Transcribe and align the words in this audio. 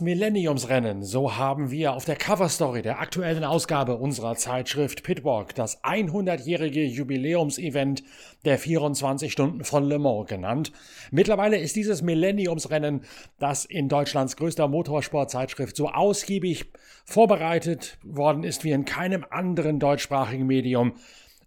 Millenniumsrennen, 0.00 1.02
so 1.02 1.36
haben 1.36 1.70
wir 1.70 1.92
auf 1.92 2.04
der 2.04 2.16
Coverstory 2.16 2.82
der 2.82 3.00
aktuellen 3.00 3.44
Ausgabe 3.44 3.96
unserer 3.96 4.36
Zeitschrift 4.36 5.02
Pitwalk 5.02 5.54
das 5.54 5.82
100-jährige 5.82 6.84
Jubiläumsevent 6.84 8.02
der 8.44 8.58
24 8.58 9.30
Stunden 9.30 9.64
von 9.64 9.84
Le 9.84 9.98
Mans 9.98 10.28
genannt. 10.28 10.72
Mittlerweile 11.10 11.58
ist 11.58 11.76
dieses 11.76 12.02
Millenniumsrennen, 12.02 13.02
das 13.38 13.64
in 13.64 13.88
Deutschlands 13.88 14.36
größter 14.36 14.68
Motorsportzeitschrift 14.68 15.76
so 15.76 15.88
ausgiebig 15.88 16.66
vorbereitet 17.04 17.98
worden 18.02 18.44
ist 18.44 18.64
wie 18.64 18.72
in 18.72 18.84
keinem 18.84 19.24
anderen 19.30 19.78
deutschsprachigen 19.78 20.46
Medium, 20.46 20.94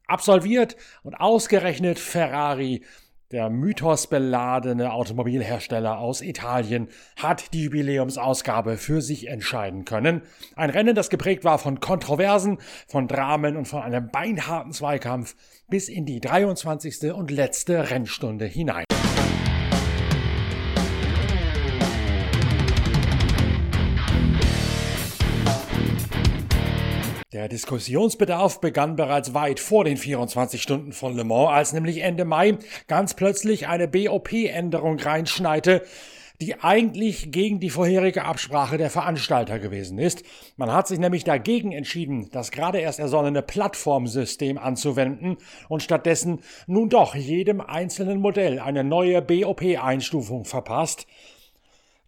absolviert 0.08 0.76
und 1.04 1.16
ausgerechnet 1.16 2.00
Ferrari 2.00 2.84
der 3.34 3.50
mythosbeladene 3.50 4.94
Automobilhersteller 4.94 5.98
aus 5.98 6.22
Italien 6.22 6.88
hat 7.18 7.52
die 7.54 7.64
Jubiläumsausgabe 7.64 8.78
für 8.78 9.02
sich 9.02 9.28
entscheiden 9.28 9.86
können. 9.86 10.22
Ein 10.56 10.70
Rennen, 10.70 10.94
das 10.94 11.10
geprägt 11.10 11.44
war 11.44 11.58
von 11.58 11.80
Kontroversen, 11.80 12.60
von 12.88 13.08
Dramen 13.08 13.58
und 13.58 13.68
von 13.68 13.82
einem 13.82 14.10
beinharten 14.10 14.72
Zweikampf 14.72 15.36
bis 15.68 15.90
in 15.90 16.06
die 16.06 16.22
23. 16.22 17.12
und 17.12 17.32
letzte 17.32 17.90
Rennstunde 17.90 18.46
hinein. 18.46 18.86
Der 27.34 27.50
Diskussionsbedarf 27.50 28.62
begann 28.62 28.96
bereits 28.96 29.34
weit 29.34 29.60
vor 29.60 29.86
den 29.86 29.98
24 29.98 30.62
Stunden 30.62 30.92
von 30.92 31.16
Le 31.16 31.24
Mans, 31.24 31.50
als 31.50 31.74
nämlich 31.74 32.04
Ende 32.04 32.26
Mai 32.26 32.60
ganz 32.88 33.16
plötzlich 33.16 33.68
eine 33.68 33.88
BOP-Änderung 33.88 35.00
reinschneite, 35.00 35.82
die 36.42 36.62
eigentlich 36.62 37.32
gegen 37.32 37.60
die 37.60 37.72
vorherige 37.72 38.26
Absprache 38.26 38.78
der 38.78 38.92
Veranstalter 38.92 39.58
gewesen 39.58 39.98
ist. 39.98 40.22
Man 40.58 40.72
hat 40.72 40.88
sich 40.88 41.00
nämlich 41.00 41.24
dagegen 41.24 41.72
entschieden, 41.72 42.30
das 42.32 42.52
gerade 42.52 42.78
erst 42.78 43.00
ersonnene 43.00 43.42
Plattformsystem 43.42 44.60
anzuwenden 44.60 45.38
und 45.70 45.82
stattdessen 45.82 46.42
nun 46.68 46.90
doch 46.90 47.16
jedem 47.16 47.62
einzelnen 47.62 48.20
Modell 48.20 48.60
eine 48.60 48.84
neue 48.84 49.24
BOP-Einstufung 49.24 50.46
verpasst. 50.46 51.08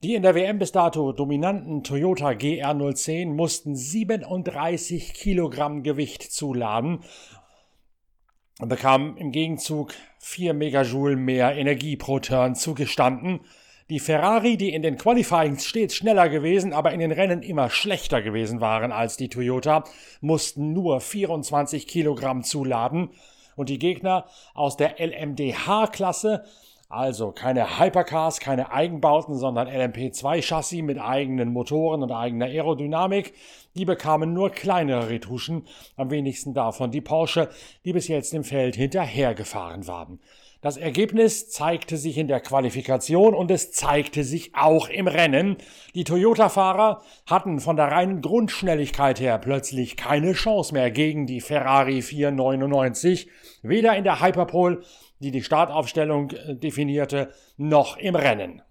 Die 0.06 0.14
in 0.14 0.22
der 0.22 0.36
WM 0.36 0.60
bis 0.60 0.72
dato 0.72 1.14
dominanten 1.14 1.84
Toyota 1.84 2.30
GR010 2.30 3.26
mussten 3.26 3.76
37 3.76 5.16
Kilogramm 5.16 5.82
Gewicht 5.82 6.22
zuladen 6.22 7.00
und 8.60 8.70
bekamen 8.70 9.18
im 9.18 9.32
Gegenzug 9.32 9.96
4 10.20 10.54
Megajoule 10.54 11.16
mehr 11.16 11.56
Energie 11.56 11.96
pro 11.96 12.20
Turn 12.20 12.54
zugestanden. 12.54 13.40
Die 13.90 14.00
Ferrari, 14.00 14.58
die 14.58 14.76
in 14.76 14.84
den 14.84 15.00
Qualifyings 15.00 15.66
stets 15.66 15.96
schneller 15.96 16.30
gewesen, 16.30 16.72
aber 16.72 16.92
in 16.92 17.00
den 17.00 17.12
Rennen 17.12 17.42
immer 17.42 17.72
schlechter 17.72 18.22
gewesen 18.22 18.62
waren 18.62 18.92
als 18.92 19.18
die 19.18 19.30
Toyota, 19.30 19.86
mussten 20.22 20.72
nur 20.72 21.02
24 21.02 21.88
Kilogramm 21.88 22.44
zuladen. 22.44 23.10
Und 23.56 23.70
die 23.70 23.80
Gegner 23.80 24.28
aus 24.54 24.78
der 24.78 25.00
LMDH-Klasse 25.00 26.44
also 26.88 27.32
keine 27.32 27.80
Hypercars, 27.80 28.40
keine 28.40 28.72
Eigenbauten, 28.72 29.36
sondern 29.38 29.68
LMP2-Chassis 29.68 30.84
mit 30.84 31.00
eigenen 31.00 31.52
Motoren 31.52 32.04
und 32.04 32.12
eigener 32.12 32.46
Aerodynamik. 32.46 33.34
Die 33.76 33.86
bekamen 33.86 34.34
nur 34.34 34.52
kleinere 34.52 35.10
Retuschen, 35.10 35.68
am 35.98 36.12
wenigsten 36.12 36.54
davon 36.54 36.92
die 36.92 37.02
Porsche, 37.02 37.50
die 37.84 37.94
bis 37.94 38.08
jetzt 38.08 38.34
im 38.34 38.44
Feld 38.44 38.76
hinterhergefahren 38.76 39.88
waren. 39.88 40.20
Das 40.66 40.78
Ergebnis 40.78 41.50
zeigte 41.50 41.96
sich 41.96 42.18
in 42.18 42.28
der 42.28 42.40
Qualifikation 42.40 43.36
und 43.36 43.52
es 43.52 43.72
zeigte 43.72 44.24
sich 44.24 44.56
auch 44.56 44.90
im 44.90 45.08
Rennen. 45.08 45.58
Die 45.94 46.06
Toyota-Fahrer 46.06 47.04
hatten 47.28 47.60
von 47.60 47.76
der 47.76 47.92
reinen 47.92 48.22
Grundschnelligkeit 48.22 49.20
her 49.20 49.38
plötzlich 49.38 49.96
keine 49.96 50.34
Chance 50.34 50.74
mehr 50.74 50.90
gegen 50.90 51.28
die 51.28 51.42
Ferrari 51.42 52.02
499, 52.02 53.30
weder 53.62 53.96
in 53.96 54.06
der 54.06 54.22
Hyperpole 54.22 54.82
die 55.26 55.32
die 55.32 55.44
Startaufstellung 55.44 56.30
äh, 56.30 56.56
definierte, 56.56 57.32
noch 57.58 57.98
im 57.98 58.16
Rennen. 58.16 58.62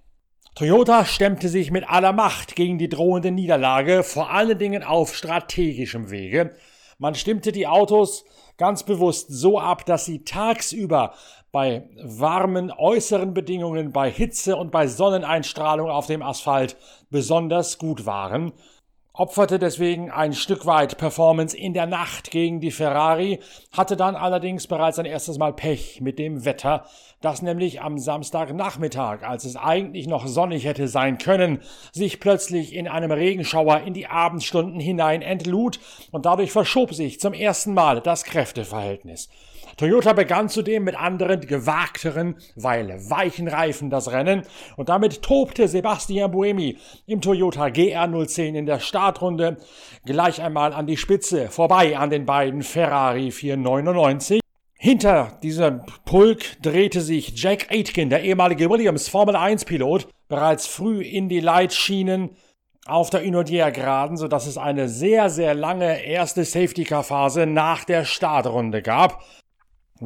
Toyota 0.55 1.05
stemmte 1.05 1.49
sich 1.49 1.73
mit 1.73 1.89
aller 1.89 2.13
Macht 2.13 2.55
gegen 2.55 2.79
die 2.79 2.89
drohende 2.89 3.33
Niederlage, 3.33 4.05
vor 4.05 4.31
allen 4.31 4.57
Dingen 4.57 4.85
auf 4.85 5.17
strategischem 5.17 6.13
Wege. 6.13 6.55
Man 6.99 7.17
stimmte 7.17 7.51
die 7.51 7.67
Autos 7.67 8.25
ganz 8.57 8.85
bewusst 8.85 9.27
so 9.31 9.59
ab, 9.59 9.85
dass 9.85 10.05
sie 10.05 10.23
tagsüber 10.23 11.15
bei 11.51 11.89
warmen 12.01 12.71
äußeren 12.71 13.35
Bedingungen, 13.35 13.93
bei 13.93 14.09
Hitze 14.09 14.55
und 14.55 14.71
bei 14.71 14.87
Sonneneinstrahlung 14.87 15.91
auf 15.91 16.07
dem 16.07 16.23
Asphalt 16.23 16.77
besonders 17.11 17.79
gut 17.79 18.07
waren 18.07 18.53
opferte 19.17 19.61
deswegen 19.61 20.11
ein 20.11 20.33
Stück 20.33 20.67
weit 20.67 20.99
Performance 20.99 21.57
in 21.57 21.73
der 21.73 21.87
Nacht 21.87 22.33
gegen 22.33 22.61
die 22.61 22.73
Ferrari, 22.73 23.39
hatte 23.71 23.97
dann 23.97 24.17
allerdings 24.17 24.67
bereits 24.67 24.99
ein 24.99 25.07
erstes 25.07 25.39
Mal 25.39 25.53
Pech 25.53 26.01
mit 26.01 26.19
dem 26.19 26.45
Wetter, 26.45 26.85
das 27.21 27.41
nämlich 27.41 27.81
am 27.81 27.97
Samstagnachmittag, 27.97 29.23
als 29.23 29.45
es 29.45 29.55
eigentlich 29.55 30.09
noch 30.09 30.27
sonnig 30.27 30.65
hätte 30.65 30.89
sein 30.89 31.19
können, 31.19 31.61
sich 31.93 32.19
plötzlich 32.19 32.75
in 32.75 32.89
einem 32.89 33.13
Regenschauer 33.13 33.83
in 33.83 33.95
die 33.95 34.09
Abendstunden 34.09 34.81
hinein 34.81 35.23
entlud 35.23 35.79
und 36.11 36.27
dadurch 36.27 36.51
verschob 36.51 36.93
sich 36.93 37.21
zum 37.21 37.35
ersten 37.35 37.73
Mal 37.73 38.01
das 38.01 38.25
Kräfteverhältnis. 38.25 39.29
Toyota 39.77 40.12
begann 40.12 40.49
zudem 40.49 40.85
mit 40.85 40.97
anderen 40.97 41.41
gewagteren, 41.41 42.37
weil 42.55 42.89
weichen 43.11 43.49
Reifen 43.49 43.91
das 43.91 44.12
Rennen 44.12 44.43
und 44.77 44.89
damit 44.89 45.23
tobte 45.23 45.69
Sebastian 45.69 46.31
Buemi 46.31 46.79
im 47.07 47.21
Toyota 47.21 47.67
GR010 47.67 48.55
in 48.55 48.67
der 48.67 48.81
Startrunde 48.81 49.57
gleich 50.05 50.41
einmal 50.41 50.73
an 50.73 50.87
die 50.87 50.97
Spitze, 50.97 51.49
vorbei 51.49 51.97
an 51.97 52.11
den 52.11 52.25
beiden 52.25 52.62
Ferrari 52.62 53.31
499. 53.31 54.41
Hinter 54.77 55.39
diesem 55.43 55.81
Pulk 56.05 56.61
drehte 56.62 57.01
sich 57.01 57.33
Jack 57.41 57.71
Aitken, 57.71 58.11
der 58.11 58.23
ehemalige 58.23 58.69
Williams 58.69 59.09
Formel 59.09 59.35
1 59.35 59.65
Pilot, 59.65 60.06
bereits 60.29 60.67
früh 60.67 61.03
in 61.03 61.29
die 61.29 61.41
Leitschienen 61.41 62.37
auf 62.87 63.09
der 63.09 63.23
Inodier-Geraden, 63.23 64.17
sodass 64.19 64.47
es 64.47 64.59
eine 64.59 64.89
sehr, 64.89 65.31
sehr 65.31 65.55
lange 65.55 66.05
erste 66.05 66.45
Safety-Car-Phase 66.45 67.47
nach 67.47 67.85
der 67.85 68.05
Startrunde 68.05 68.83
gab. 68.83 69.25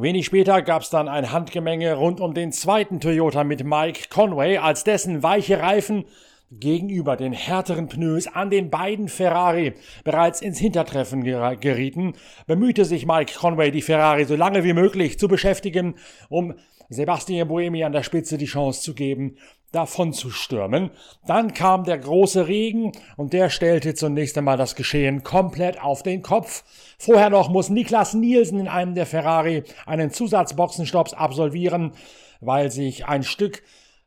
Wenig 0.01 0.27
später 0.27 0.61
gab 0.61 0.83
es 0.83 0.89
dann 0.89 1.09
ein 1.09 1.33
Handgemenge 1.33 1.93
rund 1.95 2.21
um 2.21 2.33
den 2.33 2.53
zweiten 2.53 3.01
Toyota 3.01 3.43
mit 3.43 3.65
Mike 3.65 4.03
Conway, 4.09 4.57
als 4.57 4.85
dessen 4.85 5.23
weiche 5.23 5.59
Reifen 5.59 6.05
gegenüber 6.51 7.17
den 7.17 7.33
härteren 7.33 7.89
Pneus 7.89 8.27
an 8.27 8.49
den 8.49 8.69
beiden 8.69 9.09
Ferrari 9.09 9.73
bereits 10.05 10.41
ins 10.41 10.57
Hintertreffen 10.57 11.23
gerieten, 11.23 12.13
bemühte 12.47 12.85
sich 12.85 13.05
Mike 13.05 13.33
Conway, 13.37 13.71
die 13.71 13.81
Ferrari 13.81 14.23
so 14.23 14.37
lange 14.37 14.63
wie 14.63 14.73
möglich 14.73 15.19
zu 15.19 15.27
beschäftigen, 15.27 15.95
um 16.29 16.55
Sebastian 16.87 17.49
Buemi 17.49 17.83
an 17.83 17.91
der 17.91 18.03
Spitze 18.03 18.37
die 18.37 18.45
Chance 18.45 18.81
zu 18.81 18.95
geben, 18.95 19.37
davon 19.71 20.13
zu 20.13 20.29
stürmen. 20.29 20.91
Dann 21.25 21.53
kam 21.53 21.83
der 21.83 21.97
große 21.97 22.47
Regen 22.47 22.91
und 23.17 23.33
der 23.33 23.49
stellte 23.49 23.93
zunächst 23.93 24.37
einmal 24.37 24.57
das 24.57 24.75
Geschehen 24.75 25.23
komplett 25.23 25.81
auf 25.81 26.03
den 26.03 26.21
Kopf. 26.21 26.63
Vorher 26.97 27.29
noch 27.29 27.49
muss 27.49 27.69
Niklas 27.69 28.13
Nielsen 28.13 28.59
in 28.59 28.67
einem 28.67 28.95
der 28.95 29.05
Ferrari 29.05 29.63
einen 29.85 30.11
Zusatzboxenstopps 30.11 31.13
absolvieren, 31.13 31.93
weil 32.41 32.71
sich 32.71 33.05
ein 33.05 33.23
Stück 33.23 33.63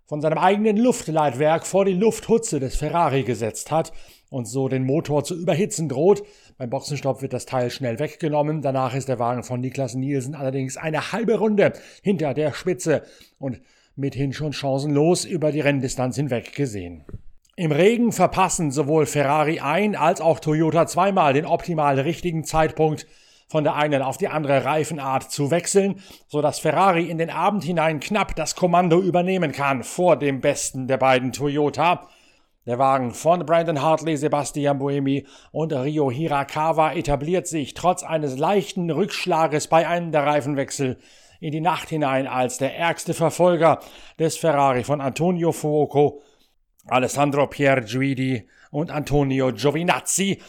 von 0.07 0.21
seinem 0.21 0.39
eigenen 0.39 0.77
Luftleitwerk 0.77 1.67
vor 1.67 1.85
die 1.85 1.95
Lufthutze 1.95 2.61
des 2.61 2.77
Ferrari 2.77 3.23
gesetzt 3.23 3.71
hat 3.71 3.93
und 4.33 4.47
so 4.47 4.69
den 4.69 4.85
Motor 4.85 5.25
zu 5.25 5.35
überhitzen 5.35 5.89
droht. 5.89 6.23
Beim 6.59 6.71
Boxenstopp 6.71 7.23
wird 7.23 7.33
das 7.33 7.47
Teil 7.47 7.71
schnell 7.71 7.99
weggenommen. 7.99 8.63
Danach 8.63 8.95
ist 8.95 9.09
der 9.09 9.19
Wagen 9.19 9.43
von 9.43 9.61
Niklas 9.61 9.95
Nielsen 9.95 10.35
allerdings 10.35 10.77
eine 10.77 11.13
halbe 11.13 11.39
Runde 11.39 11.73
hinter 12.03 12.35
der 12.35 12.53
Spitze 12.53 13.03
und 13.39 13.61
mithin 13.97 14.33
schon 14.33 14.53
chancenlos 14.53 15.25
über 15.25 15.53
die 15.53 15.61
Renndistanz 15.61 16.17
hinweg 16.17 16.55
gesehen. 16.55 17.05
Im 17.57 17.71
Regen 17.71 18.13
verpassen 18.13 18.71
sowohl 18.71 19.07
Ferrari 19.07 19.61
ein 19.61 19.95
als 19.95 20.21
auch 20.21 20.41
Toyota 20.41 20.87
zweimal 20.87 21.35
den 21.35 21.45
optimal 21.45 22.01
richtigen 22.01 22.45
Zeitpunkt 22.45 23.07
von 23.49 23.65
der 23.65 23.75
einen 23.75 24.01
auf 24.01 24.17
die 24.17 24.29
andere 24.29 24.65
Reifenart 24.65 25.31
zu 25.31 25.51
wechseln, 25.51 26.01
so 26.27 26.41
dass 26.41 26.59
Ferrari 26.59 27.11
in 27.11 27.19
den 27.19 27.29
Abend 27.29 27.63
hinein 27.63 28.01
knapp 28.01 28.35
das 28.35 28.57
Kommando 28.57 28.99
übernehmen 28.99 29.53
kann 29.53 29.85
vor 29.85 30.17
dem 30.17 30.41
besten 30.41 30.87
der 30.87 30.97
beiden 30.97 31.33
Toyota. 31.33 32.09
Der 32.65 32.79
Wagen 32.79 33.13
von 33.13 33.45
Brandon 33.45 33.83
Hartley, 33.83 34.17
Sebastian 34.17 34.79
Buemi 34.79 35.27
und 35.51 35.75
Rio 35.75 36.11
Hirakawa 36.11 36.93
etabliert 36.93 37.47
sich 37.47 37.75
trotz 37.75 38.03
eines 38.03 38.39
leichten 38.39 38.91
Rückschlages 38.91 39.67
bei 39.67 39.87
einem 39.87 40.13
der 40.13 40.25
Reifenwechsel 40.25 40.97
in 41.43 41.51
die 41.51 41.61
Nacht 41.61 41.89
hinein 41.89 42.29
als 42.29 42.59
der 42.59 42.79
ärgste 42.79 43.15
Verfolger 43.15 43.81
des 44.17 44.37
Ferrari 44.37 44.85
von 44.85 45.01
Antonio 45.01 45.51
Fuoco, 45.51 46.23
Alessandro 46.87 47.49
Pierguidi 47.49 48.49
und 48.71 48.93
Antonio 48.93 49.53
Giovinazzi. 49.53 50.41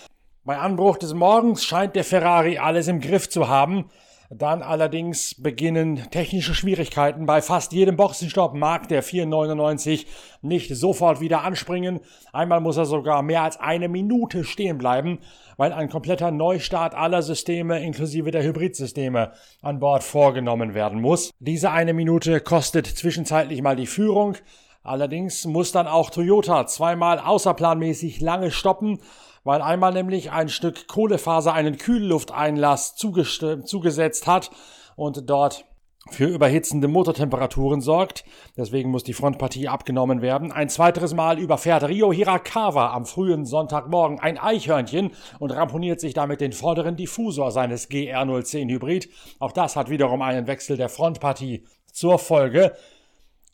Bei 0.43 0.59
Anbruch 0.59 0.99
des 0.99 1.15
Morgens 1.15 1.65
scheint 1.65 1.95
der 1.95 2.03
Ferrari 2.03 2.59
alles 2.59 2.87
im 2.87 2.99
Griff 2.99 3.27
zu 3.27 3.47
haben. 3.47 3.89
Dann 4.37 4.63
allerdings 4.63 5.35
beginnen 5.35 6.09
technische 6.09 6.55
Schwierigkeiten. 6.55 7.25
Bei 7.25 7.41
fast 7.41 7.71
jedem 7.71 7.97
Boxenstopp 7.97 8.55
mag 8.55 8.87
der 8.87 9.03
499 9.03 10.07
nicht 10.41 10.75
sofort 10.75 11.19
wieder 11.19 11.43
anspringen. 11.43 11.99
Einmal 12.31 12.59
muss 12.59 12.77
er 12.77 12.85
sogar 12.85 13.21
mehr 13.21 13.43
als 13.43 13.59
eine 13.59 13.89
Minute 13.89 14.43
stehen 14.43 14.77
bleiben, 14.79 15.19
weil 15.57 15.71
ein 15.71 15.89
kompletter 15.89 16.31
Neustart 16.31 16.95
aller 16.95 17.21
Systeme 17.21 17.83
inklusive 17.83 18.31
der 18.31 18.43
Hybridsysteme 18.43 19.33
an 19.61 19.79
Bord 19.79 20.03
vorgenommen 20.03 20.73
werden 20.73 20.99
muss. 20.99 21.31
Diese 21.39 21.69
eine 21.69 21.93
Minute 21.93 22.39
kostet 22.39 22.87
zwischenzeitlich 22.87 23.61
mal 23.61 23.75
die 23.75 23.87
Führung. 23.87 24.37
Allerdings 24.83 25.45
muss 25.45 25.71
dann 25.71 25.87
auch 25.87 26.09
Toyota 26.09 26.67
zweimal 26.67 27.19
außerplanmäßig 27.19 28.19
lange 28.19 28.51
stoppen, 28.51 28.99
weil 29.45 29.61
einmal 29.61 29.93
nämlich 29.93 30.31
ein 30.31 30.49
Stück 30.49 30.87
Kohlefaser 30.87 31.53
einen 31.53 31.77
Kühllufteinlass 31.77 32.95
zugesetzt 32.95 34.27
hat 34.27 34.51
und 34.95 35.29
dort 35.29 35.65
für 36.09 36.25
überhitzende 36.25 36.89
Motortemperaturen 36.89 37.79
sorgt. 37.79 38.25
Deswegen 38.57 38.91
muss 38.91 39.05
die 39.05 39.13
Frontpartie 39.13 39.69
abgenommen 39.69 40.21
werden. 40.21 40.51
Ein 40.51 40.67
zweiteres 40.67 41.13
Mal 41.13 41.39
überfährt 41.39 41.83
Rio 41.85 42.11
Hirakawa 42.11 42.93
am 42.93 43.05
frühen 43.05 43.45
Sonntagmorgen 43.45 44.19
ein 44.19 44.37
Eichhörnchen 44.37 45.11
und 45.39 45.51
ramponiert 45.51 46.01
sich 46.01 46.13
damit 46.13 46.41
den 46.41 46.51
vorderen 46.51 46.97
Diffusor 46.97 47.51
seines 47.51 47.89
GR010 47.89 48.69
Hybrid. 48.69 49.09
Auch 49.39 49.53
das 49.53 49.77
hat 49.77 49.89
wiederum 49.89 50.21
einen 50.21 50.47
Wechsel 50.47 50.75
der 50.75 50.89
Frontpartie 50.89 51.65
zur 51.91 52.19
Folge. 52.19 52.73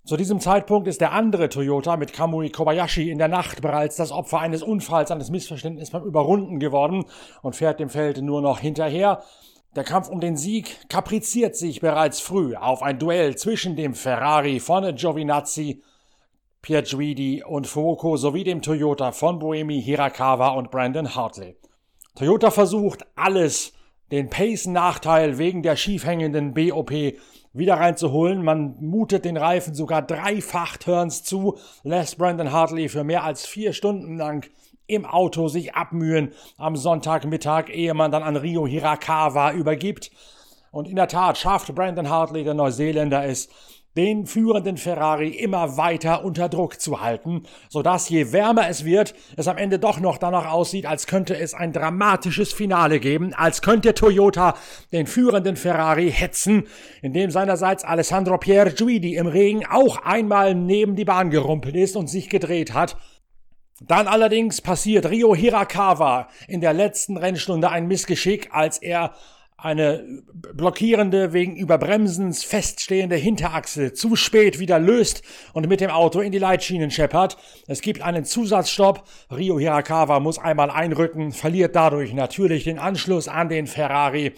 Zu 0.09 0.17
diesem 0.17 0.39
Zeitpunkt 0.39 0.87
ist 0.87 1.01
der 1.01 1.11
andere 1.11 1.49
Toyota 1.49 1.95
mit 1.95 2.13
Kamui 2.13 2.49
Kobayashi 2.49 3.11
in 3.11 3.19
der 3.19 3.27
Nacht 3.27 3.61
bereits 3.61 3.95
das 3.95 4.11
Opfer 4.11 4.39
eines 4.39 4.63
Unfalls, 4.63 5.11
eines 5.11 5.29
Missverständnisses 5.29 5.91
beim 5.91 6.03
Überrunden 6.03 6.57
geworden 6.57 7.05
und 7.43 7.55
fährt 7.55 7.79
dem 7.79 7.89
Feld 7.89 8.19
nur 8.19 8.41
noch 8.41 8.57
hinterher. 8.57 9.21
Der 9.75 9.83
Kampf 9.83 10.09
um 10.09 10.19
den 10.19 10.35
Sieg 10.35 10.89
kapriziert 10.89 11.55
sich 11.55 11.79
bereits 11.79 12.21
früh 12.21 12.55
auf 12.55 12.81
ein 12.81 12.97
Duell 12.97 13.35
zwischen 13.35 13.75
dem 13.75 13.93
Ferrari 13.93 14.59
von 14.59 14.95
Giovinazzi, 14.95 15.83
Piaguidi 16.63 17.43
und 17.43 17.67
Fuoco 17.67 18.17
sowie 18.17 18.43
dem 18.43 18.63
Toyota 18.63 19.11
von 19.11 19.37
Boemi, 19.37 19.79
Hirakawa 19.79 20.55
und 20.55 20.71
Brandon 20.71 21.13
Hartley. 21.13 21.55
Toyota 22.15 22.49
versucht 22.49 23.05
alles, 23.15 23.73
den 24.11 24.31
Pace-Nachteil 24.31 25.37
wegen 25.37 25.61
der 25.61 25.75
schiefhängenden 25.75 26.55
BOP 26.55 26.91
wieder 27.59 27.75
reinzuholen. 27.75 28.43
Man 28.43 28.75
mutet 28.79 29.25
den 29.25 29.37
Reifen 29.37 29.75
sogar 29.75 30.01
dreifach 30.01 30.77
Turns 30.77 31.23
zu, 31.23 31.57
lässt 31.83 32.17
Brandon 32.17 32.51
Hartley 32.51 32.89
für 32.89 33.03
mehr 33.03 33.23
als 33.23 33.45
vier 33.45 33.73
Stunden 33.73 34.17
lang 34.17 34.49
im 34.87 35.05
Auto 35.05 35.47
sich 35.47 35.75
abmühen 35.75 36.33
am 36.57 36.75
Sonntagmittag, 36.75 37.69
ehe 37.69 37.93
man 37.93 38.11
dann 38.11 38.23
an 38.23 38.35
Rio 38.35 38.65
Hirakawa 38.65 39.53
übergibt. 39.53 40.09
Und 40.71 40.87
in 40.87 40.95
der 40.95 41.07
Tat 41.07 41.37
schafft 41.37 41.73
Brandon 41.75 42.09
Hartley, 42.09 42.43
der 42.43 42.53
Neuseeländer 42.53 43.25
ist, 43.25 43.51
den 43.97 44.25
führenden 44.25 44.77
Ferrari 44.77 45.29
immer 45.29 45.77
weiter 45.77 46.23
unter 46.23 46.47
Druck 46.47 46.79
zu 46.79 47.01
halten, 47.01 47.43
sodass 47.69 48.09
je 48.09 48.31
wärmer 48.31 48.69
es 48.69 48.85
wird, 48.85 49.15
es 49.35 49.47
am 49.47 49.57
Ende 49.57 49.79
doch 49.79 49.99
noch 49.99 50.17
danach 50.17 50.51
aussieht, 50.51 50.85
als 50.85 51.07
könnte 51.07 51.37
es 51.37 51.53
ein 51.53 51.73
dramatisches 51.73 52.53
Finale 52.53 52.99
geben, 52.99 53.33
als 53.33 53.61
könnte 53.61 53.93
Toyota 53.93 54.55
den 54.91 55.07
führenden 55.07 55.55
Ferrari 55.55 56.11
hetzen, 56.11 56.67
indem 57.01 57.31
seinerseits 57.31 57.83
Alessandro 57.83 58.37
Pierguidi 58.37 59.15
im 59.15 59.27
Regen 59.27 59.65
auch 59.65 60.03
einmal 60.03 60.55
neben 60.55 60.95
die 60.95 61.05
Bahn 61.05 61.29
gerumpelt 61.31 61.75
ist 61.75 61.95
und 61.95 62.09
sich 62.09 62.29
gedreht 62.29 62.73
hat, 62.73 62.95
dann 63.81 64.07
allerdings 64.07 64.61
passiert 64.61 65.09
Rio 65.09 65.35
Hirakawa 65.35 66.27
in 66.47 66.61
der 66.61 66.73
letzten 66.73 67.17
Rennstunde 67.17 67.69
ein 67.69 67.87
Missgeschick, 67.87 68.49
als 68.51 68.77
er 68.77 69.13
eine 69.61 70.23
blockierende, 70.31 71.33
wegen 71.33 71.55
Überbremsens 71.55 72.43
feststehende 72.43 73.15
Hinterachse 73.15 73.93
zu 73.93 74.15
spät 74.15 74.59
wieder 74.59 74.79
löst 74.79 75.21
und 75.53 75.67
mit 75.67 75.81
dem 75.81 75.89
Auto 75.89 76.21
in 76.21 76.31
die 76.31 76.39
Leitschienen 76.39 76.91
scheppert. 76.91 77.37
Es 77.67 77.81
gibt 77.81 78.01
einen 78.01 78.25
Zusatzstopp. 78.25 79.03
Rio 79.31 79.59
Hirakawa 79.59 80.19
muss 80.19 80.39
einmal 80.39 80.69
einrücken, 80.69 81.31
verliert 81.31 81.75
dadurch 81.75 82.13
natürlich 82.13 82.63
den 82.63 82.79
Anschluss 82.79 83.27
an 83.27 83.49
den 83.49 83.67
Ferrari. 83.67 84.33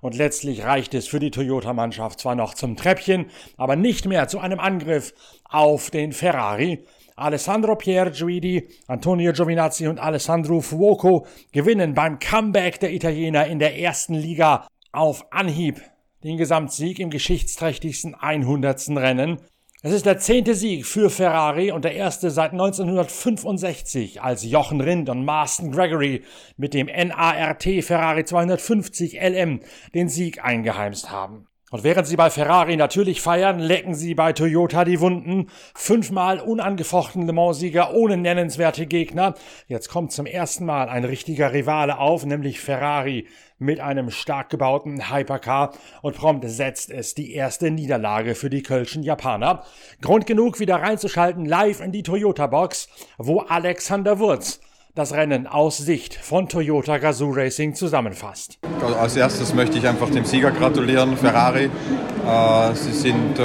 Und 0.00 0.16
letztlich 0.16 0.64
reicht 0.64 0.92
es 0.92 1.06
für 1.06 1.18
die 1.18 1.30
Toyota-Mannschaft 1.30 2.20
zwar 2.20 2.34
noch 2.34 2.52
zum 2.52 2.76
Treppchen, 2.76 3.26
aber 3.56 3.74
nicht 3.74 4.06
mehr 4.06 4.28
zu 4.28 4.38
einem 4.38 4.60
Angriff 4.60 5.14
auf 5.48 5.90
den 5.90 6.12
Ferrari. 6.12 6.84
Alessandro 7.16 7.76
Pierguidi, 7.76 8.68
Antonio 8.88 9.32
Giovinazzi 9.32 9.86
und 9.86 10.00
Alessandro 10.00 10.60
Fuoco 10.60 11.26
gewinnen 11.52 11.94
beim 11.94 12.18
Comeback 12.18 12.80
der 12.80 12.92
Italiener 12.92 13.46
in 13.46 13.60
der 13.60 13.78
ersten 13.78 14.14
Liga 14.14 14.66
auf 14.90 15.24
Anhieb 15.30 15.80
den 16.24 16.38
Gesamtsieg 16.38 16.98
im 16.98 17.10
geschichtsträchtigsten 17.10 18.16
100. 18.16 18.88
Rennen. 18.96 19.38
Es 19.82 19.92
ist 19.92 20.06
der 20.06 20.18
zehnte 20.18 20.56
Sieg 20.56 20.86
für 20.86 21.08
Ferrari 21.08 21.70
und 21.70 21.84
der 21.84 21.94
erste 21.94 22.30
seit 22.30 22.50
1965, 22.50 24.20
als 24.20 24.42
Jochen 24.42 24.80
Rindt 24.80 25.08
und 25.08 25.24
Marston 25.24 25.70
Gregory 25.70 26.24
mit 26.56 26.74
dem 26.74 26.86
NART 26.86 27.62
Ferrari 27.82 28.24
250 28.24 29.20
LM 29.20 29.60
den 29.94 30.08
Sieg 30.08 30.42
eingeheimst 30.42 31.12
haben. 31.12 31.46
Und 31.70 31.82
während 31.82 32.06
sie 32.06 32.16
bei 32.16 32.30
Ferrari 32.30 32.76
natürlich 32.76 33.20
feiern, 33.20 33.58
lecken 33.58 33.94
sie 33.94 34.14
bei 34.14 34.32
Toyota 34.32 34.84
die 34.84 35.00
Wunden. 35.00 35.48
Fünfmal 35.74 36.38
unangefochten 36.38 37.26
Le 37.26 37.32
Mans-Sieger 37.32 37.94
ohne 37.94 38.16
nennenswerte 38.16 38.86
Gegner. 38.86 39.34
Jetzt 39.66 39.88
kommt 39.88 40.12
zum 40.12 40.26
ersten 40.26 40.66
Mal 40.66 40.88
ein 40.88 41.04
richtiger 41.04 41.52
Rivale 41.52 41.98
auf, 41.98 42.26
nämlich 42.26 42.60
Ferrari 42.60 43.26
mit 43.58 43.80
einem 43.80 44.10
stark 44.10 44.50
gebauten 44.50 45.10
Hypercar 45.10 45.72
und 46.02 46.16
prompt 46.16 46.48
setzt 46.48 46.90
es 46.90 47.14
die 47.14 47.32
erste 47.32 47.70
Niederlage 47.70 48.34
für 48.34 48.50
die 48.50 48.62
Kölschen 48.62 49.02
Japaner. 49.02 49.64
Grund 50.02 50.26
genug, 50.26 50.60
wieder 50.60 50.76
reinzuschalten 50.76 51.46
live 51.46 51.80
in 51.80 51.92
die 51.92 52.02
Toyota-Box, 52.02 52.88
wo 53.18 53.40
Alexander 53.40 54.18
Wurz 54.18 54.60
das 54.94 55.12
Rennen 55.12 55.48
aus 55.48 55.78
Sicht 55.78 56.14
von 56.14 56.48
Toyota 56.48 56.98
Gazoo 56.98 57.32
Racing 57.32 57.74
zusammenfasst. 57.74 58.58
Als 59.00 59.16
erstes 59.16 59.52
möchte 59.52 59.76
ich 59.76 59.88
einfach 59.88 60.08
dem 60.10 60.24
Sieger 60.24 60.52
gratulieren, 60.52 61.16
Ferrari. 61.16 61.64
Äh, 61.64 62.74
sie 62.74 62.92
sind 62.92 63.38
äh, 63.38 63.42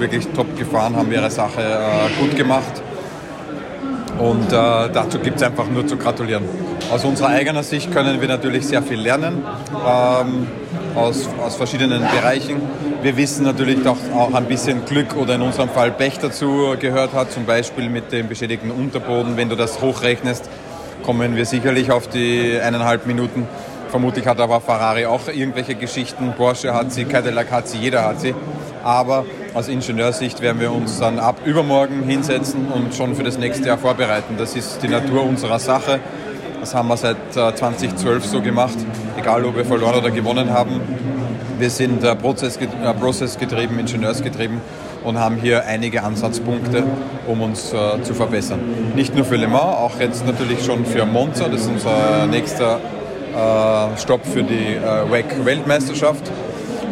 wirklich 0.00 0.26
top 0.28 0.56
gefahren, 0.56 0.96
haben 0.96 1.12
ihre 1.12 1.30
Sache 1.30 1.60
äh, 1.60 2.20
gut 2.20 2.34
gemacht. 2.34 2.82
Und 4.18 4.50
dazu 4.50 5.18
gibt 5.18 5.36
es 5.36 5.42
einfach 5.42 5.68
nur 5.68 5.86
zu 5.86 5.98
gratulieren. 5.98 6.42
Aus 6.90 7.04
unserer 7.04 7.28
eigenen 7.28 7.62
Sicht 7.62 7.92
können 7.92 8.18
wir 8.18 8.28
natürlich 8.28 8.66
sehr 8.66 8.82
viel 8.82 8.98
lernen. 8.98 9.44
Ähm, 9.86 10.46
aus, 10.96 11.28
aus 11.44 11.56
verschiedenen 11.56 12.00
Bereichen. 12.00 12.56
Wir 13.02 13.16
wissen 13.16 13.44
natürlich, 13.44 13.82
dass 13.82 13.98
auch 14.14 14.32
ein 14.32 14.46
bisschen 14.46 14.84
Glück 14.86 15.14
oder 15.16 15.34
in 15.34 15.42
unserem 15.42 15.68
Fall 15.68 15.92
Pech 15.92 16.18
dazu 16.18 16.74
gehört 16.80 17.12
hat, 17.12 17.30
zum 17.30 17.44
Beispiel 17.44 17.88
mit 17.90 18.10
dem 18.10 18.28
beschädigten 18.28 18.70
Unterboden. 18.70 19.36
Wenn 19.36 19.48
du 19.48 19.56
das 19.56 19.80
hochrechnest, 19.82 20.48
kommen 21.06 21.36
wir 21.36 21.46
sicherlich 21.46 21.92
auf 21.92 22.08
die 22.08 22.58
eineinhalb 22.60 23.06
Minuten. 23.06 23.46
Vermutlich 23.90 24.26
hat 24.26 24.40
aber 24.40 24.60
Ferrari 24.60 25.06
auch 25.06 25.28
irgendwelche 25.28 25.76
Geschichten. 25.76 26.34
Porsche 26.36 26.74
hat 26.74 26.92
sie, 26.92 27.04
Cadillac 27.04 27.52
hat 27.52 27.68
sie, 27.68 27.78
jeder 27.78 28.04
hat 28.04 28.20
sie. 28.20 28.34
Aber 28.82 29.24
aus 29.54 29.68
Ingenieursicht 29.68 30.40
werden 30.40 30.60
wir 30.60 30.72
uns 30.72 30.98
dann 30.98 31.20
ab 31.20 31.36
übermorgen 31.44 32.02
hinsetzen 32.02 32.66
und 32.74 32.92
schon 32.92 33.14
für 33.14 33.22
das 33.22 33.38
nächste 33.38 33.68
Jahr 33.68 33.78
vorbereiten. 33.78 34.34
Das 34.36 34.56
ist 34.56 34.82
die 34.82 34.88
Natur 34.88 35.22
unserer 35.22 35.60
Sache. 35.60 36.00
Das 36.58 36.74
haben 36.74 36.88
wir 36.88 36.96
seit 36.96 37.16
2012 37.32 38.24
äh, 38.24 38.26
so 38.26 38.40
gemacht, 38.42 38.76
egal 39.16 39.44
ob 39.44 39.56
wir 39.56 39.64
verloren 39.64 40.00
oder 40.00 40.10
gewonnen 40.10 40.50
haben. 40.50 40.80
Wir 41.60 41.70
sind 41.70 42.02
äh, 42.02 42.16
prozessgetrieben, 42.16 43.78
ingenieursgetrieben 43.78 44.60
und 45.06 45.20
haben 45.20 45.36
hier 45.36 45.64
einige 45.66 46.02
Ansatzpunkte, 46.02 46.82
um 47.28 47.40
uns 47.40 47.72
äh, 47.72 48.02
zu 48.02 48.12
verbessern. 48.12 48.58
Nicht 48.96 49.14
nur 49.14 49.24
für 49.24 49.36
Le 49.36 49.46
Mans, 49.46 49.62
auch 49.76 50.00
jetzt 50.00 50.26
natürlich 50.26 50.64
schon 50.64 50.84
für 50.84 51.06
Monza, 51.06 51.48
das 51.48 51.60
ist 51.60 51.68
unser 51.68 52.26
nächster 52.26 52.80
äh, 53.32 53.98
Stopp 53.98 54.26
für 54.26 54.42
die 54.42 54.74
äh, 54.74 55.08
WEC-Weltmeisterschaft. 55.08 56.24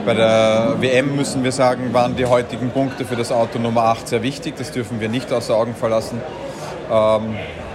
Bei 0.06 0.14
der 0.14 0.76
WM 0.78 1.16
müssen 1.16 1.42
wir 1.42 1.50
sagen, 1.50 1.92
waren 1.92 2.14
die 2.14 2.26
heutigen 2.26 2.70
Punkte 2.70 3.04
für 3.04 3.16
das 3.16 3.32
Auto 3.32 3.58
Nummer 3.58 3.82
8 3.84 4.06
sehr 4.06 4.22
wichtig. 4.22 4.54
Das 4.56 4.70
dürfen 4.70 5.00
wir 5.00 5.08
nicht 5.08 5.32
außer 5.32 5.56
Augen 5.56 5.74
verlassen. 5.74 6.20
Ähm, 6.92 7.34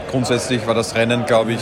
grundsätzlich 0.09 0.65
war 0.65 0.73
das 0.73 0.95
Rennen, 0.95 1.25
glaube 1.25 1.51
ich, 1.51 1.61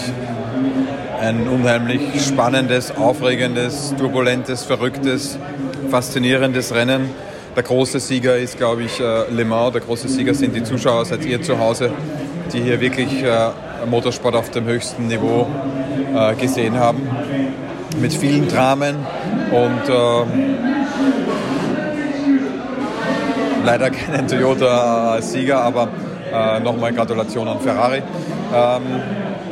ein 1.19 1.48
unheimlich 1.48 2.01
spannendes, 2.24 2.96
aufregendes, 2.96 3.96
turbulentes, 3.98 4.65
verrücktes, 4.65 5.39
faszinierendes 5.89 6.75
Rennen 6.75 7.10
der 7.58 7.64
große 7.64 8.00
Sieger 8.00 8.38
ist, 8.38 8.58
glaube 8.58 8.84
ich, 8.84 9.00
äh, 9.00 9.32
Le 9.32 9.44
Mans. 9.44 9.72
Der 9.72 9.82
große 9.82 10.08
Sieger 10.08 10.36
sind 10.36 10.56
die 10.56 10.64
Zuschauer, 10.64 11.06
seid 11.06 11.26
ihr 11.26 11.42
zu 11.42 11.58
Hause, 11.58 11.92
die 12.54 12.62
hier 12.62 12.80
wirklich 12.80 13.24
äh, 13.24 13.50
Motorsport 13.90 14.36
auf 14.36 14.52
dem 14.52 14.66
höchsten 14.66 15.08
Niveau 15.08 15.48
äh, 16.16 16.36
gesehen 16.36 16.80
haben. 16.80 17.02
Mit 18.00 18.14
vielen 18.14 18.48
Dramen 18.48 18.96
und 19.52 19.82
leider 23.66 23.90
keinen 23.90 24.28
Toyota-Sieger, 24.28 25.60
aber 25.60 25.88
nochmal 26.64 26.94
Gratulation 26.94 27.48
an 27.48 27.60
Ferrari. 27.60 28.04
Ähm, 28.54 28.82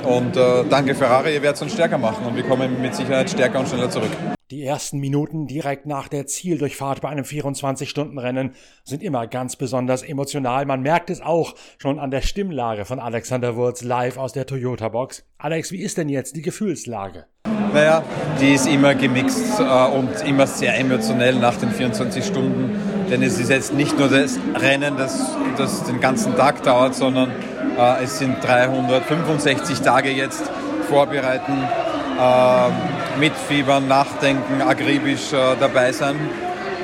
Und 0.05 0.37
äh, 0.37 0.63
danke 0.69 0.93
Ferrari, 0.93 1.33
ihr 1.33 1.41
werdet 1.41 1.61
uns 1.61 1.73
stärker 1.73 1.97
machen 1.97 2.25
und 2.25 2.35
wir 2.35 2.43
kommen 2.43 2.81
mit 2.81 2.93
Sicherheit 2.93 3.29
stärker 3.29 3.59
und 3.59 3.67
schneller 3.67 3.89
zurück. 3.89 4.11
Die 4.51 4.63
ersten 4.63 4.99
Minuten 4.99 5.47
direkt 5.47 5.87
nach 5.87 6.07
der 6.07 6.27
Zieldurchfahrt 6.27 7.01
bei 7.01 7.09
einem 7.09 7.25
24-Stunden-Rennen 7.25 8.53
sind 8.83 9.01
immer 9.01 9.25
ganz 9.25 9.55
besonders 9.55 10.03
emotional. 10.03 10.67
Man 10.67 10.81
merkt 10.81 11.09
es 11.09 11.19
auch 11.19 11.55
schon 11.79 11.97
an 11.97 12.11
der 12.11 12.21
Stimmlage 12.21 12.85
von 12.85 12.99
Alexander 12.99 13.55
Wurz 13.55 13.81
live 13.81 14.17
aus 14.17 14.33
der 14.33 14.45
Toyota-Box. 14.45 15.25
Alex, 15.39 15.71
wie 15.71 15.81
ist 15.81 15.97
denn 15.97 16.09
jetzt 16.09 16.35
die 16.35 16.43
Gefühlslage? 16.43 17.25
Naja, 17.73 18.03
die 18.39 18.53
ist 18.53 18.67
immer 18.67 18.93
gemixt 18.93 19.59
äh, 19.59 19.63
und 19.63 20.09
immer 20.27 20.45
sehr 20.45 20.77
emotionell 20.77 21.35
nach 21.35 21.57
den 21.57 21.71
24 21.71 22.23
Stunden. 22.23 22.79
Denn 23.09 23.23
es 23.23 23.39
ist 23.39 23.49
jetzt 23.49 23.73
nicht 23.73 23.97
nur 23.97 24.09
das 24.09 24.37
Rennen, 24.55 24.95
das, 24.97 25.35
das 25.57 25.83
den 25.85 25.99
ganzen 25.99 26.35
Tag 26.35 26.61
dauert, 26.61 26.93
sondern 26.93 27.31
es 28.01 28.19
sind 28.19 28.43
365 28.43 29.81
Tage 29.81 30.09
jetzt 30.11 30.43
vorbereiten. 30.89 31.67
Äh, 32.17 33.19
mitfiebern, 33.19 33.87
nachdenken, 33.89 34.61
akribisch 34.61 35.33
äh, 35.33 35.55
dabei 35.59 35.91
sein. 35.91 36.15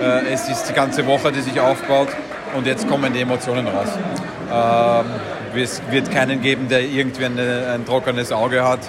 Äh, 0.02 0.34
es 0.34 0.50
ist 0.50 0.66
die 0.66 0.74
ganze 0.74 1.08
Woche, 1.08 1.32
die 1.32 1.40
sich 1.40 1.60
aufbaut 1.60 2.10
und 2.56 2.68
jetzt 2.68 2.88
kommen 2.90 3.14
die 3.14 3.22
Emotionen 3.22 3.68
raus. 3.68 3.88
Ähm, 4.52 5.06
es 5.56 5.82
wird 5.90 6.12
keinen 6.12 6.42
geben, 6.42 6.68
der 6.68 6.82
irgendwie 6.82 7.26
ein 7.26 7.86
trockenes 7.86 8.34
Auge 8.34 8.68
hat 8.68 8.80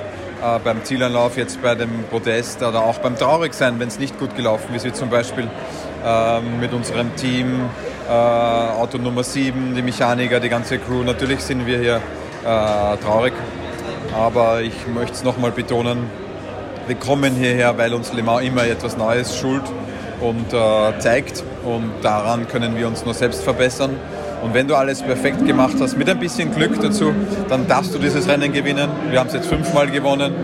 äh, 0.43 0.59
beim 0.65 0.83
Zielanlauf, 0.85 1.37
jetzt 1.37 1.63
bei 1.63 1.77
dem 1.77 2.05
Podest 2.11 2.63
oder 2.63 2.83
auch 2.83 2.99
beim 2.99 3.17
Traurigsein, 3.17 3.79
wenn 3.79 3.89
es 3.89 4.01
nicht 4.01 4.19
gut 4.19 4.35
gelaufen 4.37 4.75
ist, 4.75 4.85
wie 4.85 4.93
zum 4.93 5.11
Beispiel 5.11 5.49
ähm, 6.05 6.61
mit 6.61 6.73
unserem 6.73 7.15
Team, 7.15 7.69
äh, 8.09 8.13
Auto 8.13 8.99
Nummer 8.99 9.23
7, 9.23 9.75
die 9.75 9.83
Mechaniker, 9.83 10.41
die 10.41 10.49
ganze 10.49 10.79
Crew. 10.79 11.03
Natürlich 11.03 11.41
sind 11.41 11.67
wir 11.67 11.79
hier 11.79 11.97
äh, 11.97 12.97
traurig, 12.99 13.33
aber 14.17 14.63
ich 14.63 14.75
möchte 14.93 15.13
es 15.13 15.25
nochmal 15.25 15.53
betonen, 15.53 16.11
wir 16.87 16.97
kommen 16.97 17.35
hierher, 17.35 17.79
weil 17.79 17.95
uns 17.95 18.13
Le 18.13 18.23
Mans 18.23 18.43
immer 18.43 18.67
etwas 18.67 18.97
Neues 18.97 19.37
schult 19.37 19.63
und 20.21 20.53
äh, 20.53 20.99
zeigt. 20.99 21.45
Und 21.65 21.93
daran 22.03 22.49
können 22.49 22.77
wir 22.77 22.89
uns 22.89 23.05
nur 23.05 23.15
selbst 23.15 23.43
verbessern. 23.43 23.91
Und 24.43 24.55
wenn 24.55 24.67
du 24.67 24.75
alles 24.75 25.03
perfekt 25.03 25.47
gemacht 25.47 25.77
hast, 25.79 25.97
mit 25.97 26.11
ein 26.11 26.19
bisschen 26.19 26.53
Glück 26.53 26.81
dazu, 26.83 27.13
dann 27.49 27.69
darfst 27.69 27.95
du 27.95 27.99
dieses 27.99 28.27
Rennen 28.29 28.53
gewinnen. 28.53 28.91
Wir 29.11 29.21
haben 29.21 29.29
es 29.29 29.35
jetzt 29.35 29.47
fünfmal 29.47 29.87
gewonnen. 29.89 30.35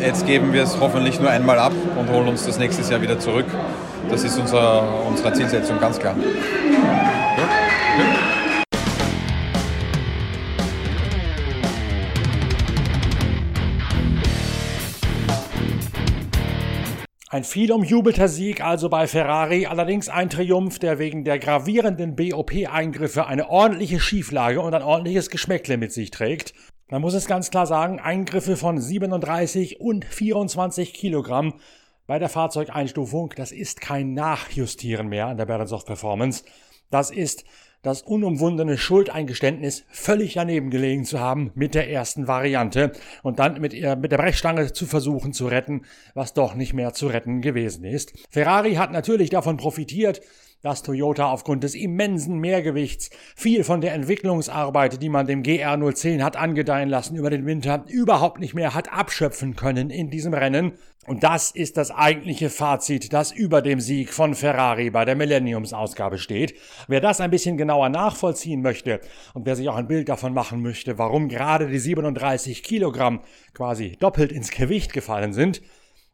Jetzt 0.00 0.26
geben 0.26 0.52
wir 0.52 0.64
es 0.64 0.80
hoffentlich 0.80 1.20
nur 1.20 1.30
einmal 1.30 1.60
ab 1.60 1.72
und 1.96 2.10
holen 2.10 2.28
uns 2.28 2.44
das 2.44 2.58
nächstes 2.58 2.90
Jahr 2.90 3.00
wieder 3.00 3.20
zurück. 3.20 3.46
Das 4.10 4.24
ist 4.24 4.38
unser, 4.38 4.82
unsere 5.08 5.32
Zielsetzung, 5.32 5.78
ganz 5.78 5.98
klar. 6.00 6.16
Ein 17.34 17.42
viel 17.42 17.72
umjubelter 17.72 18.28
Sieg 18.28 18.64
also 18.64 18.88
bei 18.88 19.08
Ferrari, 19.08 19.66
allerdings 19.66 20.08
ein 20.08 20.30
Triumph, 20.30 20.78
der 20.78 21.00
wegen 21.00 21.24
der 21.24 21.40
gravierenden 21.40 22.14
BOP-Eingriffe 22.14 23.26
eine 23.26 23.50
ordentliche 23.50 23.98
Schieflage 23.98 24.60
und 24.60 24.72
ein 24.72 24.84
ordentliches 24.84 25.30
Geschmäckle 25.30 25.76
mit 25.76 25.92
sich 25.92 26.12
trägt. 26.12 26.54
Man 26.88 27.00
muss 27.00 27.12
es 27.12 27.26
ganz 27.26 27.50
klar 27.50 27.66
sagen, 27.66 27.98
Eingriffe 27.98 28.56
von 28.56 28.80
37 28.80 29.80
und 29.80 30.04
24 30.04 30.94
Kilogramm 30.94 31.54
bei 32.06 32.20
der 32.20 32.28
Fahrzeugeinstufung, 32.28 33.34
das 33.34 33.50
ist 33.50 33.80
kein 33.80 34.14
Nachjustieren 34.14 35.08
mehr 35.08 35.26
an 35.26 35.36
der 35.36 35.46
Berensoft 35.46 35.88
Performance. 35.88 36.44
Das 36.92 37.10
ist 37.10 37.44
das 37.84 38.02
unumwundene 38.02 38.76
Schuldeingeständnis 38.76 39.84
völlig 39.90 40.34
daneben 40.34 40.70
gelegen 40.70 41.04
zu 41.04 41.20
haben 41.20 41.52
mit 41.54 41.74
der 41.74 41.88
ersten 41.90 42.26
Variante 42.26 42.92
und 43.22 43.38
dann 43.38 43.60
mit, 43.60 43.74
ihr, 43.74 43.94
mit 43.94 44.10
der 44.10 44.18
Brechstange 44.18 44.72
zu 44.72 44.86
versuchen 44.86 45.32
zu 45.32 45.46
retten, 45.46 45.82
was 46.14 46.32
doch 46.32 46.54
nicht 46.54 46.72
mehr 46.72 46.94
zu 46.94 47.06
retten 47.06 47.42
gewesen 47.42 47.84
ist. 47.84 48.12
Ferrari 48.30 48.74
hat 48.74 48.90
natürlich 48.90 49.30
davon 49.30 49.58
profitiert, 49.58 50.20
dass 50.64 50.82
Toyota 50.82 51.26
aufgrund 51.26 51.62
des 51.62 51.74
immensen 51.74 52.38
Mehrgewichts 52.38 53.10
viel 53.36 53.64
von 53.64 53.82
der 53.82 53.92
Entwicklungsarbeit, 53.92 55.02
die 55.02 55.10
man 55.10 55.26
dem 55.26 55.42
GR010 55.42 56.22
hat 56.22 56.36
angedeihen 56.36 56.88
lassen 56.88 57.16
über 57.16 57.28
den 57.28 57.44
Winter, 57.44 57.84
überhaupt 57.86 58.40
nicht 58.40 58.54
mehr 58.54 58.72
hat 58.72 58.90
abschöpfen 58.90 59.56
können 59.56 59.90
in 59.90 60.08
diesem 60.08 60.32
Rennen. 60.32 60.72
Und 61.06 61.22
das 61.22 61.50
ist 61.50 61.76
das 61.76 61.90
eigentliche 61.90 62.48
Fazit, 62.48 63.12
das 63.12 63.30
über 63.30 63.60
dem 63.60 63.78
Sieg 63.78 64.14
von 64.14 64.34
Ferrari 64.34 64.88
bei 64.88 65.04
der 65.04 65.16
Millenniums-Ausgabe 65.16 66.16
steht. 66.16 66.54
Wer 66.88 67.02
das 67.02 67.20
ein 67.20 67.30
bisschen 67.30 67.58
genauer 67.58 67.90
nachvollziehen 67.90 68.62
möchte 68.62 69.00
und 69.34 69.44
wer 69.44 69.56
sich 69.56 69.68
auch 69.68 69.76
ein 69.76 69.86
Bild 69.86 70.08
davon 70.08 70.32
machen 70.32 70.62
möchte, 70.62 70.96
warum 70.96 71.28
gerade 71.28 71.68
die 71.68 71.78
37 71.78 72.62
Kilogramm 72.62 73.20
quasi 73.52 73.96
doppelt 74.00 74.32
ins 74.32 74.50
Gewicht 74.50 74.94
gefallen 74.94 75.34
sind, 75.34 75.60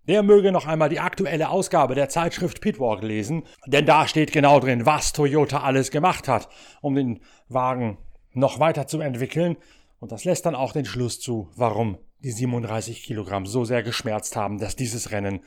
der 0.09 0.23
möge 0.23 0.53
noch 0.53 0.67
einmal 0.67 0.89
die 0.89 1.01
aktuelle 1.01 1.51
Ausgabe 1.51 1.95
der 1.95 2.09
Zeitschrift 2.09 2.61
Pitwalk 2.61 3.03
lesen, 3.03 3.45
denn 3.67 3.87
da 3.87 4.09
steht 4.09 4.33
genau 4.33 4.61
drin, 4.61 4.87
was 4.87 5.13
Toyota 5.13 5.63
alles 5.63 5.91
gemacht 5.91 6.29
hat, 6.29 6.49
um 6.81 6.95
den 6.95 7.21
Wagen 7.49 7.99
noch 8.33 8.61
weiter 8.61 8.87
zu 8.87 9.01
entwickeln. 9.01 9.57
Und 9.99 10.13
das 10.13 10.25
lässt 10.25 10.47
dann 10.47 10.55
auch 10.55 10.73
den 10.73 10.85
Schluss 10.87 11.21
zu, 11.21 11.51
warum 11.57 11.99
die 12.23 12.33
37 12.33 13.03
Kilogramm 13.03 13.47
so 13.47 13.65
sehr 13.65 13.83
geschmerzt 13.83 14.37
haben, 14.37 14.59
dass 14.59 14.77
dieses 14.77 15.11
Rennen 15.11 15.41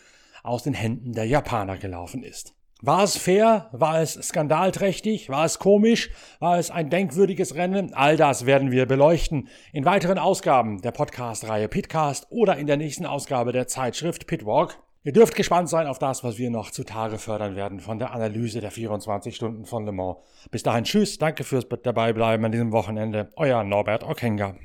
aus 0.43 0.63
den 0.63 0.73
Händen 0.73 1.13
der 1.13 1.25
Japaner 1.25 1.77
gelaufen 1.77 2.23
ist. 2.23 2.55
War 2.81 3.03
es 3.03 3.17
fair? 3.17 3.69
War 3.71 4.01
es 4.01 4.13
skandalträchtig? 4.13 5.29
War 5.29 5.45
es 5.45 5.59
komisch? 5.59 6.09
War 6.39 6.59
es 6.59 6.69
ein 6.69 6.89
denkwürdiges 6.89 7.55
Rennen? 7.55 7.93
All 7.93 8.17
das 8.17 8.45
werden 8.45 8.71
wir 8.71 8.85
beleuchten 8.85 9.47
in 9.71 9.85
weiteren 9.85 10.17
Ausgaben 10.17 10.81
der 10.81 10.91
Podcast-Reihe 10.91 11.69
Pitcast 11.69 12.27
oder 12.29 12.57
in 12.57 12.67
der 12.67 12.77
nächsten 12.77 13.05
Ausgabe 13.05 13.53
der 13.53 13.67
Zeitschrift 13.67 14.27
Pitwalk. 14.27 14.77
Ihr 15.05 15.11
dürft 15.11 15.35
gespannt 15.35 15.67
sein 15.69 15.87
auf 15.87 15.99
das, 15.99 16.23
was 16.23 16.37
wir 16.37 16.49
noch 16.49 16.71
zutage 16.71 17.17
fördern 17.17 17.55
werden 17.55 17.79
von 17.81 17.99
der 17.99 18.11
Analyse 18.11 18.61
der 18.61 18.71
24 18.71 19.35
Stunden 19.35 19.65
von 19.65 19.85
Le 19.85 19.91
Mans. 19.91 20.17
Bis 20.49 20.63
dahin, 20.63 20.85
tschüss, 20.85 21.17
danke 21.17 21.43
fürs 21.43 21.67
Dabeibleiben 21.67 22.45
an 22.45 22.51
diesem 22.53 22.71
Wochenende. 22.71 23.29
Euer 23.35 23.63
Norbert 23.63 24.03
Okenga. 24.03 24.55